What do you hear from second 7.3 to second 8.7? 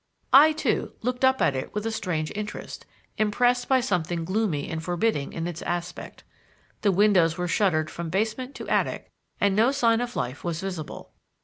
were shuttered from basement to